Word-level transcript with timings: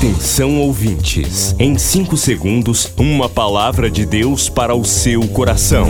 Atenção 0.00 0.58
ouvintes, 0.58 1.54
em 1.58 1.76
5 1.76 2.16
segundos, 2.16 2.90
uma 2.96 3.28
palavra 3.28 3.90
de 3.90 4.06
Deus 4.06 4.48
para 4.48 4.74
o 4.74 4.82
seu 4.82 5.28
coração. 5.28 5.86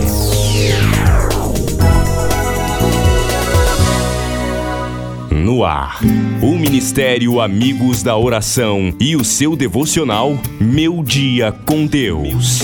No 5.31 5.63
ar, 5.63 6.01
o 6.41 6.57
Ministério 6.57 7.39
Amigos 7.39 8.03
da 8.03 8.17
Oração 8.17 8.93
e 8.99 9.15
o 9.15 9.23
seu 9.23 9.55
devocional 9.55 10.37
Meu 10.59 11.01
Dia 11.05 11.53
com 11.65 11.85
Deus. 11.85 12.59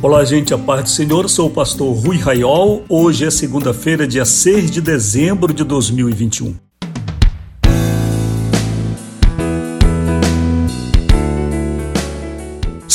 Olá, 0.00 0.24
gente, 0.24 0.54
a 0.54 0.58
paz 0.58 0.84
do 0.84 0.90
Senhor. 0.90 1.28
Sou 1.28 1.48
o 1.48 1.50
pastor 1.50 1.92
Rui 1.92 2.18
Raiol. 2.18 2.84
Hoje 2.88 3.24
é 3.24 3.32
segunda-feira, 3.32 4.06
dia 4.06 4.24
6 4.24 4.70
de 4.70 4.80
dezembro 4.80 5.52
de 5.52 5.64
2021. 5.64 6.54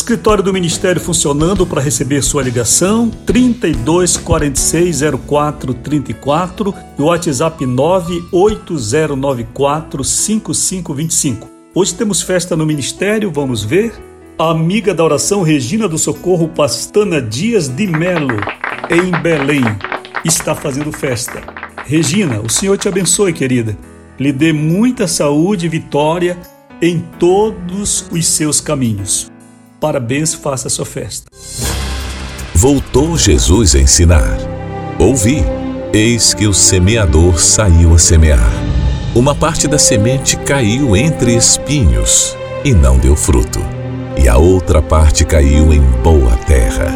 Escritório 0.10 0.44
do 0.44 0.52
Ministério 0.52 1.00
funcionando 1.00 1.68
para 1.68 1.80
receber 1.80 2.24
sua 2.24 2.42
ligação 2.42 3.12
32 3.28 4.18
46 4.18 5.02
04 5.28 5.72
34 5.76 6.74
e 6.98 7.02
o 7.04 7.06
WhatsApp 7.06 7.64
98094 7.64 10.04
5525. 10.04 11.48
Hoje 11.76 11.94
temos 11.94 12.24
festa 12.24 12.58
no 12.58 12.66
Ministério, 12.66 13.32
vamos 13.32 13.64
ver. 13.64 13.94
A 14.36 14.50
amiga 14.50 14.96
da 14.96 15.04
oração 15.04 15.44
Regina 15.44 15.88
do 15.88 16.00
Socorro 16.00 16.50
Pastana 16.50 17.22
Dias 17.22 17.68
de 17.68 17.86
Melo, 17.86 18.40
em 18.90 19.12
Belém, 19.22 19.62
está 20.26 20.56
fazendo 20.56 20.92
festa. 20.92 21.44
Regina, 21.86 22.42
o 22.42 22.50
Senhor 22.50 22.80
te 22.80 22.88
abençoe, 22.88 23.32
querida. 23.32 23.78
Lhe 24.20 24.32
dê 24.32 24.52
muita 24.52 25.08
saúde 25.08 25.68
e 25.68 25.70
vitória 25.70 26.36
em 26.82 27.00
todos 27.20 28.08
os 28.12 28.26
seus 28.26 28.60
caminhos. 28.60 29.30
Parabéns, 29.80 30.34
faça 30.34 30.68
a 30.68 30.70
sua 30.70 30.86
festa. 30.86 31.28
Voltou 32.54 33.18
Jesus 33.18 33.76
a 33.76 33.80
ensinar. 33.80 34.38
Ouvi, 35.00 35.42
eis 35.94 36.34
que 36.34 36.46
o 36.48 36.54
semeador 36.54 37.40
saiu 37.40 37.94
a 37.94 37.98
semear. 37.98 38.52
Uma 39.16 39.34
parte 39.34 39.68
da 39.68 39.80
semente 39.80 40.36
caiu 40.36 40.98
entre 40.98 41.34
espinhos 41.34 42.36
e 42.66 42.74
não 42.74 42.98
deu 42.98 43.16
fruto. 43.16 43.60
E 44.22 44.28
a 44.28 44.38
outra 44.38 44.82
parte 44.82 45.24
caiu 45.24 45.74
em 45.74 45.82
boa 46.04 46.36
terra 46.46 46.94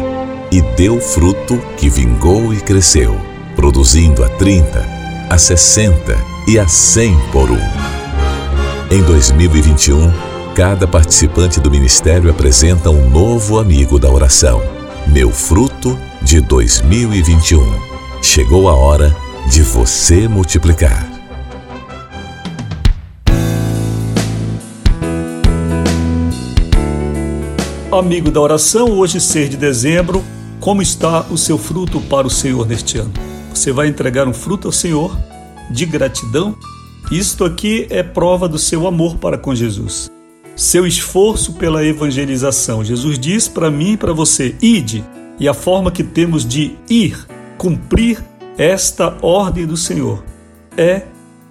e 0.52 0.60
deu 0.76 1.00
fruto 1.00 1.58
que 1.78 1.88
vingou 1.88 2.52
e 2.52 2.60
cresceu, 2.60 3.18
produzindo 3.56 4.22
a 4.22 4.28
30, 4.28 4.86
a 5.30 5.38
60 5.38 6.16
e 6.46 6.58
a 6.58 6.68
100 6.68 7.18
por 7.32 7.50
um. 7.50 7.58
Em 8.90 9.02
2021, 9.02 10.12
Cada 10.54 10.86
participante 10.86 11.58
do 11.58 11.68
ministério 11.68 12.30
apresenta 12.30 12.88
um 12.88 13.10
novo 13.10 13.58
amigo 13.58 13.98
da 13.98 14.08
oração. 14.08 14.62
Meu 15.04 15.32
fruto 15.32 15.98
de 16.22 16.40
2021. 16.40 17.60
Chegou 18.22 18.68
a 18.68 18.74
hora 18.76 19.12
de 19.50 19.62
você 19.62 20.28
multiplicar. 20.28 21.10
Amigo 27.90 28.30
da 28.30 28.40
oração, 28.40 28.92
hoje 28.92 29.20
6 29.20 29.50
de 29.50 29.56
dezembro, 29.56 30.22
como 30.60 30.80
está 30.80 31.22
o 31.32 31.36
seu 31.36 31.58
fruto 31.58 32.00
para 32.02 32.28
o 32.28 32.30
Senhor 32.30 32.64
neste 32.64 32.98
ano? 32.98 33.12
Você 33.52 33.72
vai 33.72 33.88
entregar 33.88 34.28
um 34.28 34.32
fruto 34.32 34.68
ao 34.68 34.72
Senhor 34.72 35.18
de 35.68 35.84
gratidão? 35.84 36.56
Isto 37.10 37.44
aqui 37.44 37.88
é 37.90 38.04
prova 38.04 38.48
do 38.48 38.56
seu 38.56 38.86
amor 38.86 39.16
para 39.16 39.36
com 39.36 39.52
Jesus 39.52 40.13
seu 40.56 40.86
esforço 40.86 41.54
pela 41.54 41.84
evangelização. 41.84 42.84
Jesus 42.84 43.18
diz 43.18 43.48
para 43.48 43.70
mim 43.70 43.92
e 43.92 43.96
para 43.96 44.12
você: 44.12 44.54
ide. 44.60 45.04
E 45.38 45.48
a 45.48 45.54
forma 45.54 45.90
que 45.90 46.04
temos 46.04 46.46
de 46.46 46.76
ir, 46.88 47.26
cumprir 47.58 48.22
esta 48.56 49.16
ordem 49.20 49.66
do 49.66 49.76
Senhor 49.76 50.22
é 50.76 51.02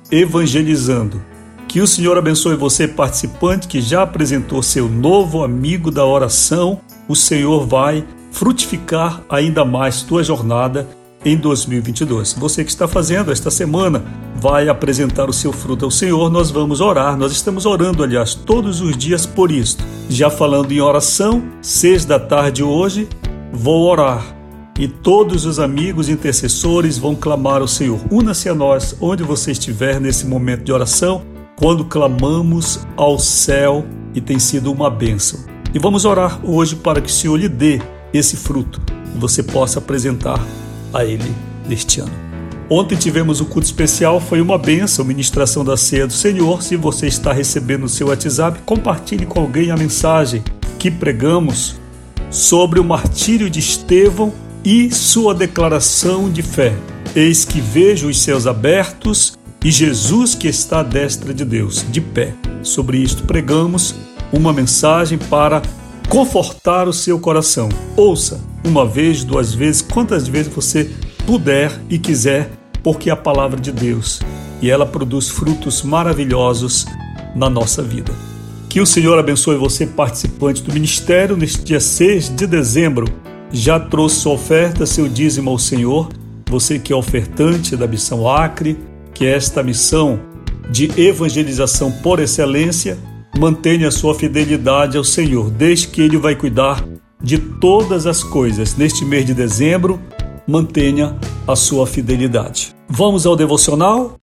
evangelizando. 0.09 1.21
Que 1.67 1.81
o 1.81 1.87
Senhor 1.87 2.17
abençoe 2.17 2.55
você, 2.55 2.87
participante 2.87 3.67
que 3.67 3.81
já 3.81 4.03
apresentou 4.03 4.61
seu 4.61 4.87
novo 4.87 5.43
amigo 5.43 5.89
da 5.89 6.05
oração. 6.05 6.79
O 7.07 7.15
Senhor 7.15 7.65
vai 7.65 8.05
frutificar 8.31 9.21
ainda 9.29 9.65
mais 9.65 10.01
tua 10.01 10.23
jornada 10.23 10.87
em 11.25 11.35
2022. 11.35 12.33
Você 12.33 12.63
que 12.63 12.69
está 12.69 12.87
fazendo 12.87 13.31
esta 13.31 13.49
semana 13.49 14.03
vai 14.43 14.67
apresentar 14.67 15.29
o 15.29 15.33
seu 15.33 15.53
fruto 15.53 15.85
ao 15.85 15.91
Senhor, 15.91 16.29
nós 16.29 16.51
vamos 16.51 16.81
orar. 16.81 17.15
Nós 17.15 17.31
estamos 17.31 17.65
orando, 17.65 18.03
aliás, 18.03 18.35
todos 18.35 18.81
os 18.81 18.97
dias 18.97 19.25
por 19.25 19.49
isto. 19.49 19.81
Já 20.09 20.29
falando 20.29 20.73
em 20.73 20.81
oração, 20.81 21.41
seis 21.61 22.03
da 22.03 22.19
tarde 22.19 22.61
hoje, 22.61 23.07
vou 23.53 23.89
orar. 23.89 24.21
E 24.77 24.85
todos 24.85 25.45
os 25.45 25.59
amigos 25.59 26.09
intercessores 26.09 26.97
vão 26.97 27.15
clamar 27.15 27.61
ao 27.61 27.69
Senhor. 27.69 28.01
Una-se 28.11 28.49
a 28.49 28.53
nós, 28.53 28.97
onde 28.99 29.23
você 29.23 29.53
estiver 29.53 30.01
nesse 30.01 30.27
momento 30.27 30.65
de 30.65 30.73
oração, 30.73 31.21
quando 31.55 31.85
clamamos 31.85 32.85
ao 32.97 33.17
céu 33.17 33.85
e 34.13 34.19
tem 34.19 34.39
sido 34.39 34.69
uma 34.73 34.89
bênção. 34.89 35.39
E 35.73 35.79
vamos 35.79 36.03
orar 36.03 36.41
hoje 36.43 36.75
para 36.75 36.99
que 36.99 37.07
o 37.07 37.13
Senhor 37.13 37.37
lhe 37.37 37.47
dê 37.47 37.81
esse 38.13 38.35
fruto 38.35 38.81
e 39.15 39.17
você 39.17 39.41
possa 39.41 39.79
apresentar 39.79 40.45
a 40.93 41.05
Ele 41.05 41.33
neste 41.65 42.01
ano. 42.01 42.32
Ontem 42.75 42.95
tivemos 42.95 43.39
um 43.39 43.45
culto 43.45 43.67
especial, 43.67 44.19
foi 44.19 44.41
uma 44.41 44.57
benção, 44.57 45.05
ministração 45.05 45.63
da 45.63 45.77
ceia 45.77 46.07
do 46.07 46.13
Senhor. 46.13 46.63
Se 46.63 46.75
você 46.75 47.05
está 47.05 47.31
recebendo 47.31 47.81
no 47.81 47.87
seu 47.87 48.07
WhatsApp, 48.07 48.61
compartilhe 48.65 49.27
com 49.27 49.39
alguém 49.39 49.69
a 49.69 49.77
mensagem 49.77 50.43
que 50.79 50.89
pregamos 50.89 51.75
sobre 52.31 52.79
o 52.79 52.83
martírio 52.83 53.47
de 53.47 53.59
Estevão 53.59 54.33
e 54.65 54.89
sua 54.91 55.35
declaração 55.35 56.31
de 56.31 56.41
fé. 56.41 56.73
Eis 57.15 57.45
que 57.45 57.61
vejo 57.61 58.09
os 58.09 58.19
céus 58.19 58.47
abertos 58.47 59.37
e 59.63 59.69
Jesus 59.69 60.33
que 60.33 60.47
está 60.47 60.79
à 60.79 60.83
destra 60.83 61.31
de 61.31 61.45
Deus, 61.45 61.85
de 61.91 62.01
pé. 62.01 62.33
Sobre 62.63 62.97
isto 62.97 63.21
pregamos 63.25 63.93
uma 64.31 64.51
mensagem 64.51 65.19
para 65.19 65.61
confortar 66.09 66.87
o 66.87 66.93
seu 66.93 67.19
coração. 67.19 67.69
Ouça 67.95 68.41
uma 68.65 68.83
vez, 68.83 69.23
duas 69.23 69.53
vezes, 69.53 69.83
quantas 69.83 70.27
vezes 70.27 70.51
você 70.51 70.89
puder 71.27 71.71
e 71.87 71.99
quiser, 71.99 72.62
porque 72.83 73.09
é 73.09 73.13
a 73.13 73.15
palavra 73.17 73.59
de 73.59 73.71
Deus 73.71 74.19
e 74.61 74.69
ela 74.69 74.85
produz 74.85 75.29
frutos 75.29 75.81
maravilhosos 75.81 76.85
na 77.35 77.49
nossa 77.49 77.81
vida. 77.81 78.13
Que 78.69 78.81
o 78.81 78.85
Senhor 78.85 79.19
abençoe 79.19 79.55
você, 79.55 79.85
participante 79.85 80.63
do 80.63 80.73
ministério, 80.73 81.37
neste 81.37 81.63
dia 81.63 81.79
6 81.79 82.29
de 82.29 82.47
dezembro. 82.47 83.05
Já 83.51 83.79
trouxe 83.79 84.21
sua 84.21 84.33
oferta, 84.33 84.85
seu 84.85 85.07
dízimo 85.07 85.49
ao 85.49 85.59
Senhor. 85.59 86.09
Você 86.49 86.79
que 86.79 86.91
é 86.91 86.95
ofertante 86.95 87.75
da 87.75 87.85
missão 87.85 88.27
Acre, 88.27 88.79
que 89.13 89.25
é 89.25 89.35
esta 89.35 89.61
missão 89.61 90.19
de 90.71 90.89
evangelização 90.99 91.91
por 91.91 92.19
excelência, 92.19 92.97
mantenha 93.37 93.91
sua 93.91 94.15
fidelidade 94.15 94.97
ao 94.97 95.03
Senhor, 95.03 95.51
desde 95.51 95.89
que 95.89 96.01
Ele 96.01 96.17
vai 96.17 96.35
cuidar 96.35 96.83
de 97.21 97.37
todas 97.37 98.07
as 98.07 98.23
coisas. 98.23 98.75
Neste 98.75 99.05
mês 99.05 99.25
de 99.25 99.33
dezembro, 99.33 99.99
mantenha 100.47 101.15
a 101.47 101.55
sua 101.55 101.85
fidelidade. 101.85 102.72
Vamos 102.95 103.25
ao 103.25 103.35
devocional? 103.35 104.17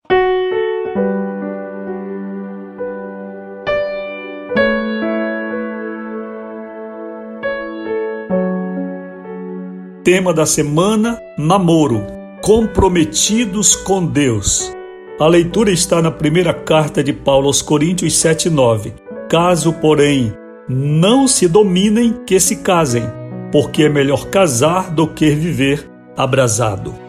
Tema 10.03 10.33
da 10.33 10.45
semana: 10.45 11.17
namoro. 11.37 12.05
Comprometidos 12.41 13.73
com 13.73 14.05
Deus. 14.05 14.69
A 15.17 15.27
leitura 15.27 15.71
está 15.71 16.01
na 16.01 16.11
primeira 16.11 16.53
carta 16.53 17.01
de 17.01 17.13
Paulo 17.13 17.47
aos 17.47 17.61
Coríntios 17.61 18.15
7:9. 18.15 18.93
Caso, 19.29 19.71
porém, 19.71 20.33
não 20.67 21.25
se 21.25 21.47
dominem, 21.47 22.21
que 22.25 22.37
se 22.37 22.57
casem, 22.57 23.03
porque 23.49 23.83
é 23.83 23.89
melhor 23.89 24.25
casar 24.25 24.91
do 24.91 25.07
que 25.07 25.29
viver 25.29 25.89
abrasado. 26.17 27.06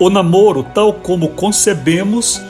O 0.00 0.08
namoro, 0.08 0.62
tal 0.62 0.92
como 0.92 1.30
concebemos, 1.30 2.40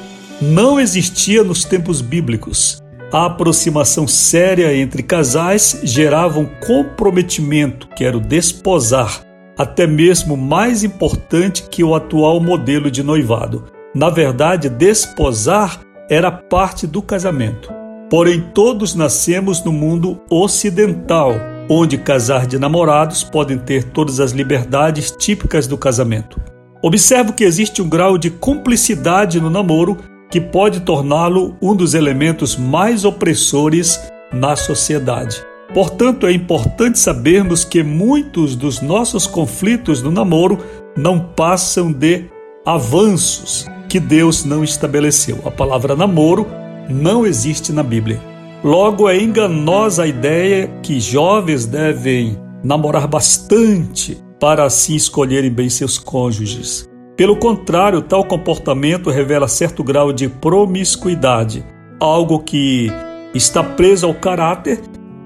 não 0.41 0.79
existia 0.79 1.43
nos 1.43 1.65
tempos 1.65 2.03
bíblicos. 2.03 2.83
A 3.11 3.25
aproximação 3.25 4.06
séria 4.06 4.77
entre 4.77 5.03
casais 5.03 5.81
gerava 5.83 6.39
um 6.39 6.45
comprometimento, 6.45 7.89
que 7.97 8.05
era 8.05 8.19
o 8.19 8.21
desposar, 8.21 9.23
até 9.56 9.87
mesmo 9.87 10.37
mais 10.37 10.85
importante 10.85 11.62
que 11.71 11.83
o 11.83 11.95
atual 11.95 12.39
modelo 12.39 12.91
de 12.91 13.03
noivado. 13.03 13.65
Na 13.95 14.11
verdade, 14.11 14.69
desposar 14.69 15.81
era 16.11 16.31
parte 16.31 16.87
do 16.87 17.00
casamento. 17.00 17.73
Porém, 18.11 18.43
todos 18.55 18.95
nascemos 18.95 19.65
no 19.65 19.73
mundo 19.73 20.21
ocidental, 20.29 21.33
onde 21.67 21.97
casar 21.97 22.47
de 22.47 22.59
namorados 22.59 23.25
podem 23.25 23.56
ter 23.56 23.85
todas 23.85 24.21
as 24.21 24.33
liberdades 24.33 25.11
típicas 25.11 25.67
do 25.67 25.79
casamento. 25.79 26.39
Observo 26.80 27.32
que 27.32 27.42
existe 27.42 27.82
um 27.82 27.88
grau 27.88 28.16
de 28.16 28.30
cumplicidade 28.30 29.40
no 29.40 29.50
namoro 29.50 29.98
que 30.30 30.40
pode 30.40 30.80
torná-lo 30.80 31.56
um 31.60 31.75
dos 31.75 31.94
elementos 31.94 32.56
mais 32.56 33.04
opressores 33.04 34.00
na 34.32 34.54
sociedade. 34.54 35.42
Portanto, 35.75 36.26
é 36.26 36.32
importante 36.32 36.98
sabermos 36.98 37.64
que 37.64 37.82
muitos 37.82 38.54
dos 38.54 38.80
nossos 38.80 39.26
conflitos 39.26 40.02
no 40.02 40.10
namoro 40.10 40.58
não 40.96 41.19
passam 41.19 41.92
de 41.92 42.26
avanços 42.64 43.66
que 43.88 43.98
Deus 43.98 44.44
não 44.44 44.62
estabeleceu. 44.62 45.40
A 45.44 45.50
palavra 45.50 45.96
namoro 45.96 46.46
não 46.88 47.26
existe 47.26 47.72
na 47.72 47.82
Bíblia. 47.82 48.20
Logo, 48.62 49.08
é 49.08 49.20
enganosa 49.20 50.04
a 50.04 50.06
ideia 50.06 50.69
que 50.82 51.00
jovens 51.00 51.66
devem 51.66 52.38
namorar 52.62 53.06
bastante 53.06 54.27
para 54.40 54.64
assim 54.64 54.94
escolherem 54.94 55.50
bem 55.50 55.69
seus 55.69 55.99
cônjuges. 55.99 56.88
Pelo 57.17 57.37
contrário, 57.37 58.00
tal 58.00 58.25
comportamento 58.25 59.11
revela 59.11 59.49
certo 59.49 59.82
grau 59.82 60.12
de 60.12 60.29
promiscuidade, 60.29 61.64
algo 61.99 62.38
que 62.38 62.93
está 63.35 63.62
preso 63.62 64.06
ao 64.06 64.14
caráter 64.14 64.81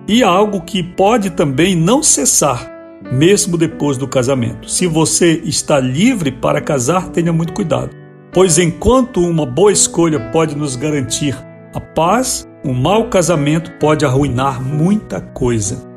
e 0.08 0.22
algo 0.22 0.62
que 0.62 0.82
pode 0.82 1.30
também 1.30 1.76
não 1.76 2.02
cessar, 2.02 2.70
mesmo 3.12 3.58
depois 3.58 3.98
do 3.98 4.08
casamento. 4.08 4.70
Se 4.70 4.86
você 4.86 5.40
está 5.44 5.78
livre 5.78 6.32
para 6.32 6.62
casar, 6.62 7.10
tenha 7.10 7.32
muito 7.32 7.52
cuidado, 7.52 7.90
pois 8.32 8.58
enquanto 8.58 9.20
uma 9.20 9.44
boa 9.44 9.70
escolha 9.70 10.18
pode 10.30 10.56
nos 10.56 10.76
garantir 10.76 11.36
a 11.74 11.80
paz, 11.80 12.48
um 12.64 12.72
mau 12.72 13.08
casamento 13.08 13.70
pode 13.78 14.04
arruinar 14.04 14.62
muita 14.62 15.20
coisa. 15.20 15.90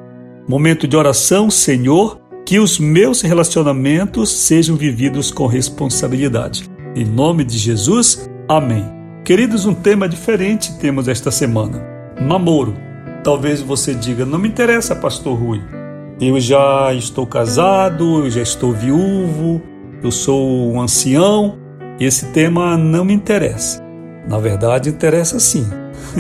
Momento 0.48 0.88
de 0.88 0.96
oração, 0.96 1.50
Senhor, 1.50 2.22
que 2.46 2.60
os 2.60 2.78
meus 2.78 3.22
relacionamentos 3.22 4.32
sejam 4.32 4.76
vividos 4.76 5.32
com 5.32 5.48
responsabilidade. 5.48 6.70
Em 6.96 7.04
nome 7.04 7.44
de 7.44 7.58
Jesus, 7.58 8.30
amém. 8.48 8.86
Queridos, 9.26 9.66
um 9.66 9.74
tema 9.74 10.08
diferente 10.08 10.78
temos 10.78 11.08
esta 11.08 11.32
semana: 11.32 11.84
namoro. 12.22 12.76
Talvez 13.24 13.60
você 13.60 13.96
diga, 13.96 14.24
não 14.24 14.38
me 14.38 14.48
interessa, 14.48 14.96
Pastor 14.96 15.36
Rui. 15.36 15.60
Eu 16.22 16.40
já 16.40 16.94
estou 16.94 17.26
casado, 17.26 18.24
eu 18.24 18.30
já 18.30 18.42
estou 18.42 18.72
viúvo, 18.72 19.62
eu 20.04 20.12
sou 20.12 20.72
um 20.72 20.80
ancião, 20.80 21.58
esse 22.00 22.28
tema 22.28 22.78
não 22.78 23.04
me 23.04 23.14
interessa. 23.14 23.84
Na 24.30 24.38
verdade, 24.38 24.90
interessa 24.90 25.40
sim. 25.40 25.66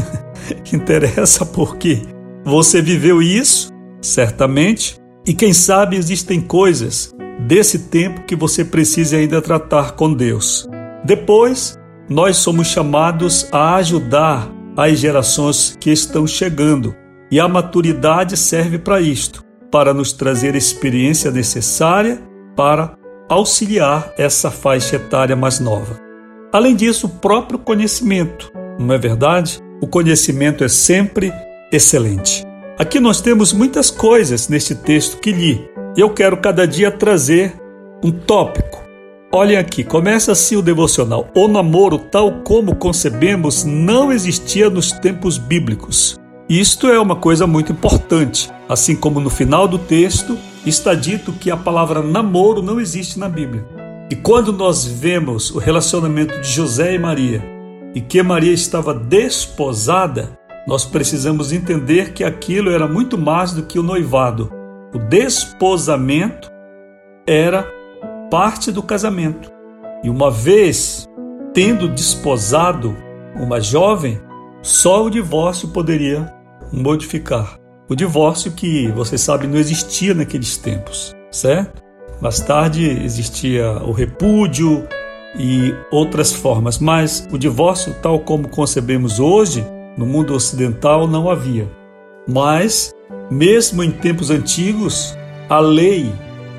interessa 0.73 1.45
porque 1.45 2.01
você 2.43 2.81
viveu 2.81 3.21
isso, 3.21 3.69
certamente, 4.01 4.97
e 5.25 5.33
quem 5.33 5.53
sabe 5.53 5.95
existem 5.95 6.39
coisas 6.39 7.13
desse 7.47 7.79
tempo 7.79 8.23
que 8.25 8.35
você 8.35 8.63
precisa 8.63 9.17
ainda 9.17 9.41
tratar 9.41 9.93
com 9.93 10.13
Deus. 10.13 10.67
Depois, 11.03 11.77
nós 12.09 12.37
somos 12.37 12.67
chamados 12.67 13.47
a 13.51 13.75
ajudar 13.75 14.49
às 14.77 14.99
gerações 14.99 15.75
que 15.79 15.91
estão 15.91 16.27
chegando. 16.27 16.95
E 17.31 17.39
a 17.39 17.47
maturidade 17.47 18.37
serve 18.37 18.77
para 18.77 19.01
isto, 19.01 19.43
para 19.71 19.93
nos 19.93 20.13
trazer 20.13 20.53
a 20.53 20.57
experiência 20.57 21.31
necessária 21.31 22.21
para 22.55 22.95
auxiliar 23.27 24.13
essa 24.17 24.51
faixa 24.51 24.97
etária 24.97 25.35
mais 25.35 25.59
nova. 25.59 25.99
Além 26.53 26.75
disso, 26.75 27.07
o 27.07 27.09
próprio 27.09 27.57
conhecimento, 27.57 28.51
não 28.79 28.93
é 28.93 28.97
verdade? 28.97 29.59
O 29.81 29.87
conhecimento 29.87 30.63
é 30.63 30.67
sempre 30.67 31.33
excelente. 31.71 32.43
Aqui 32.77 32.99
nós 32.99 33.21
temos 33.21 33.53
muitas 33.53 33.89
coisas 33.89 34.49
neste 34.49 34.75
texto 34.75 35.17
que 35.19 35.31
li. 35.31 35.69
Eu 35.95 36.09
quero 36.09 36.37
cada 36.37 36.67
dia 36.67 36.91
trazer 36.91 37.53
um 38.03 38.11
tópico 38.11 38.85
Olhem 39.35 39.57
aqui, 39.57 39.83
começa 39.83 40.31
assim 40.31 40.55
o 40.55 40.61
devocional. 40.61 41.27
O 41.35 41.45
namoro, 41.45 41.99
tal 41.99 42.41
como 42.43 42.73
concebemos, 42.73 43.65
não 43.65 44.09
existia 44.09 44.69
nos 44.69 44.93
tempos 44.93 45.37
bíblicos. 45.37 46.17
Isto 46.47 46.87
é 46.87 46.97
uma 46.97 47.17
coisa 47.17 47.45
muito 47.45 47.73
importante. 47.73 48.49
Assim 48.69 48.95
como 48.95 49.19
no 49.19 49.29
final 49.29 49.67
do 49.67 49.77
texto 49.77 50.37
está 50.65 50.93
dito 50.93 51.33
que 51.33 51.51
a 51.51 51.57
palavra 51.57 52.01
namoro 52.01 52.61
não 52.61 52.79
existe 52.79 53.19
na 53.19 53.27
Bíblia. 53.27 53.65
E 54.09 54.15
quando 54.15 54.53
nós 54.53 54.85
vemos 54.85 55.51
o 55.51 55.59
relacionamento 55.59 56.39
de 56.39 56.49
José 56.49 56.95
e 56.95 56.97
Maria 56.97 57.43
e 57.93 57.99
que 57.99 58.23
Maria 58.23 58.53
estava 58.53 58.93
desposada, 58.93 60.31
nós 60.67 60.85
precisamos 60.85 61.51
entender 61.51 62.13
que 62.13 62.23
aquilo 62.23 62.71
era 62.71 62.87
muito 62.87 63.17
mais 63.17 63.51
do 63.51 63.63
que 63.63 63.77
o 63.77 63.83
noivado. 63.83 64.51
O 64.93 64.97
desposamento 64.97 66.51
era 67.27 67.67
parte 68.31 68.71
do 68.71 68.81
casamento. 68.81 69.51
E 70.03 70.09
uma 70.09 70.31
vez 70.31 71.07
tendo 71.53 71.87
desposado 71.87 72.95
uma 73.35 73.61
jovem, 73.61 74.19
só 74.61 75.05
o 75.05 75.09
divórcio 75.09 75.69
poderia 75.69 76.33
modificar. 76.71 77.57
O 77.87 77.95
divórcio 77.95 78.51
que, 78.51 78.91
você 78.91 79.17
sabe, 79.17 79.47
não 79.47 79.57
existia 79.57 80.13
naqueles 80.13 80.57
tempos, 80.57 81.13
certo? 81.31 81.81
Mais 82.19 82.39
tarde 82.39 82.83
existia 82.83 83.71
o 83.83 83.91
repúdio 83.91 84.87
e 85.37 85.73
outras 85.91 86.33
formas, 86.33 86.79
mas 86.79 87.27
o 87.31 87.37
divórcio, 87.37 87.93
tal 88.01 88.19
como 88.19 88.49
concebemos 88.49 89.19
hoje, 89.19 89.65
no 89.97 90.05
mundo 90.05 90.33
ocidental 90.33 91.07
não 91.07 91.29
havia. 91.29 91.69
Mas, 92.27 92.93
mesmo 93.29 93.83
em 93.83 93.91
tempos 93.91 94.29
antigos, 94.29 95.17
a 95.49 95.59
lei 95.59 96.11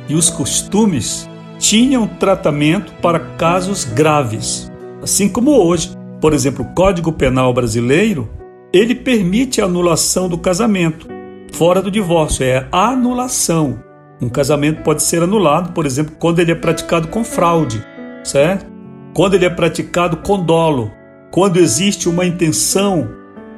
e 0.09 0.15
os 0.15 0.31
costumes 0.31 1.29
tinham 1.59 2.07
tratamento 2.07 2.93
para 3.03 3.19
casos 3.19 3.85
graves. 3.85 4.71
Assim 5.03 5.29
como 5.29 5.51
hoje, 5.51 5.91
por 6.21 6.33
exemplo, 6.33 6.65
o 6.65 6.75
Código 6.75 7.13
Penal 7.13 7.53
brasileiro, 7.53 8.29
ele 8.73 8.95
permite 8.95 9.61
a 9.61 9.65
anulação 9.65 10.29
do 10.29 10.39
casamento, 10.39 11.09
fora 11.53 11.81
do 11.81 11.91
divórcio, 11.91 12.45
é 12.45 12.67
a 12.71 12.91
anulação. 12.91 13.83
Um 14.21 14.29
casamento 14.29 14.83
pode 14.83 15.03
ser 15.03 15.23
anulado, 15.23 15.73
por 15.73 15.85
exemplo, 15.85 16.15
quando 16.19 16.39
ele 16.39 16.53
é 16.53 16.55
praticado 16.55 17.09
com 17.09 17.23
fraude, 17.23 17.85
certo? 18.25 18.67
Quando 19.15 19.35
ele 19.35 19.45
é 19.45 19.51
praticado 19.51 20.19
com 20.19 20.43
dolo, 20.43 20.91
quando 21.31 21.59
existe 21.59 22.09
uma 22.09 22.25
intenção 22.25 23.09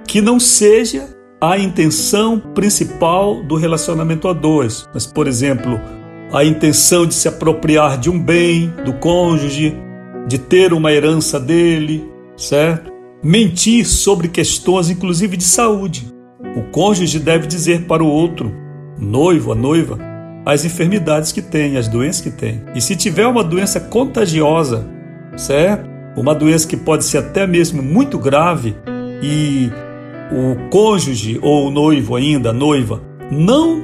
que 0.09 0.23
não 0.23 0.41
seja 0.41 1.07
a 1.39 1.59
intenção 1.59 2.41
principal 2.41 3.43
do 3.43 3.55
relacionamento 3.57 4.27
a 4.27 4.33
dois, 4.33 4.89
mas, 4.93 5.07
por 5.07 5.29
exemplo, 5.29 5.79
a 6.33 6.43
intenção 6.43 7.07
de 7.07 7.13
se 7.13 7.29
apropriar 7.29 7.99
de 7.99 8.11
um 8.11 8.19
bem 8.19 8.73
do 8.85 8.95
cônjuge, 8.95 9.77
de 10.27 10.39
ter 10.39 10.73
uma 10.73 10.93
herança 10.93 11.39
dele, 11.39 12.09
certo? 12.37 12.91
Mentir 13.23 13.87
sobre 13.87 14.29
questões, 14.29 14.89
inclusive 14.89 15.37
de 15.37 15.45
saúde. 15.45 16.13
O 16.57 16.63
cônjuge 16.73 17.19
deve 17.19 17.47
dizer 17.47 17.83
para 17.83 18.03
o 18.03 18.09
outro, 18.09 18.51
noivo, 18.99 19.53
a 19.53 19.55
noiva, 19.55 19.99
as 20.47 20.65
enfermidades 20.65 21.33
que 21.33 21.43
tem, 21.43 21.77
as 21.77 21.87
doenças 21.87 22.23
que 22.23 22.31
tem. 22.31 22.63
E 22.75 22.81
se 22.81 22.97
tiver 22.97 23.27
uma 23.27 23.45
doença 23.45 23.79
contagiosa, 23.79 24.89
certo? 25.37 25.87
Uma 26.17 26.35
doença 26.35 26.67
que 26.67 26.79
pode 26.79 27.05
ser 27.05 27.19
até 27.19 27.47
mesmo 27.47 27.83
muito 27.83 28.19
grave 28.19 28.75
e 29.23 29.71
o 30.33 30.69
cônjuge 30.71 31.39
ou 31.43 31.67
o 31.67 31.71
noivo 31.71 32.17
ainda, 32.17 32.53
noiva, 32.53 33.03
não 33.31 33.83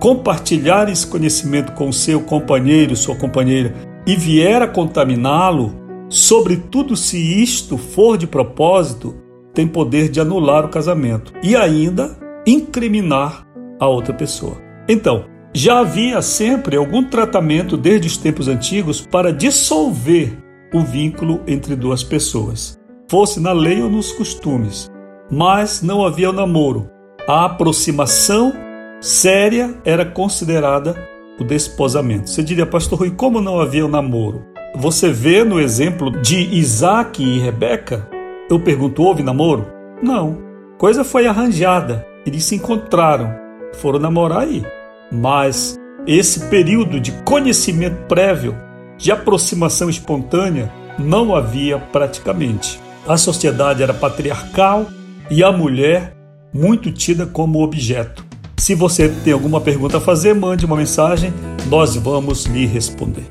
compartilhar 0.00 0.88
esse 0.88 1.06
conhecimento 1.06 1.72
com 1.72 1.90
seu 1.90 2.20
companheiro, 2.20 2.96
sua 2.96 3.16
companheira, 3.16 3.74
e 4.06 4.14
vier 4.14 4.62
a 4.62 4.68
contaminá-lo, 4.68 5.74
sobretudo 6.08 6.94
se 6.96 7.18
isto 7.18 7.76
for 7.76 8.16
de 8.16 8.26
propósito, 8.26 9.16
tem 9.52 9.66
poder 9.66 10.08
de 10.08 10.20
anular 10.20 10.64
o 10.64 10.68
casamento 10.68 11.32
e 11.42 11.56
ainda 11.56 12.16
incriminar 12.46 13.46
a 13.80 13.88
outra 13.88 14.12
pessoa. 14.14 14.58
Então, 14.88 15.24
já 15.52 15.80
havia 15.80 16.20
sempre 16.20 16.76
algum 16.76 17.02
tratamento 17.02 17.76
desde 17.76 18.06
os 18.06 18.16
tempos 18.18 18.46
antigos 18.46 19.00
para 19.00 19.32
dissolver 19.32 20.36
o 20.72 20.80
vínculo 20.80 21.40
entre 21.46 21.74
duas 21.74 22.04
pessoas, 22.04 22.78
fosse 23.10 23.40
na 23.40 23.52
lei 23.52 23.80
ou 23.80 23.88
nos 23.88 24.12
costumes. 24.12 24.90
Mas 25.30 25.82
não 25.82 26.04
havia 26.04 26.30
o 26.30 26.32
namoro, 26.32 26.88
a 27.26 27.44
aproximação 27.44 28.52
séria 29.00 29.74
era 29.84 30.04
considerada 30.04 30.96
o 31.40 31.44
desposamento. 31.44 32.30
Você 32.30 32.42
diria, 32.42 32.64
pastor 32.64 33.00
Rui, 33.00 33.10
como 33.10 33.40
não 33.40 33.60
havia 33.60 33.84
o 33.84 33.88
namoro? 33.88 34.44
Você 34.76 35.10
vê 35.10 35.42
no 35.42 35.60
exemplo 35.60 36.10
de 36.22 36.38
Isaac 36.56 37.22
e 37.22 37.38
Rebeca? 37.38 38.08
Eu 38.48 38.60
pergunto, 38.60 39.02
houve 39.02 39.22
namoro? 39.22 39.66
Não. 40.02 40.38
Coisa 40.78 41.02
foi 41.02 41.26
arranjada. 41.26 42.06
Eles 42.24 42.44
se 42.44 42.54
encontraram, 42.54 43.34
foram 43.74 43.98
namorar 43.98 44.42
aí. 44.42 44.64
Mas 45.10 45.76
esse 46.06 46.48
período 46.48 47.00
de 47.00 47.10
conhecimento 47.24 48.06
prévio, 48.06 48.56
de 48.96 49.10
aproximação 49.10 49.90
espontânea, 49.90 50.72
não 50.98 51.34
havia 51.34 51.78
praticamente. 51.78 52.80
A 53.06 53.16
sociedade 53.16 53.82
era 53.82 53.94
patriarcal 53.94 54.86
e 55.30 55.42
a 55.42 55.52
mulher 55.52 56.14
muito 56.52 56.90
tida 56.90 57.26
como 57.26 57.62
objeto. 57.62 58.24
Se 58.56 58.74
você 58.74 59.08
tem 59.08 59.32
alguma 59.32 59.60
pergunta 59.60 59.98
a 59.98 60.00
fazer, 60.00 60.34
mande 60.34 60.64
uma 60.64 60.76
mensagem, 60.76 61.32
nós 61.66 61.94
vamos 61.96 62.46
lhe 62.46 62.66
responder. 62.66 63.26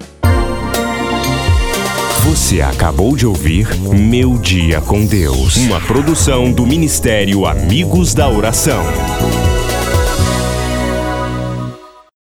Você 2.23 2.61
acabou 2.61 3.15
de 3.15 3.25
ouvir 3.25 3.67
Meu 3.79 4.37
Dia 4.37 4.81
com 4.81 5.05
Deus, 5.05 5.55
uma 5.57 5.79
produção 5.79 6.51
do 6.51 6.65
Ministério 6.65 7.45
Amigos 7.45 8.13
da 8.13 8.29
Oração. 8.29 8.83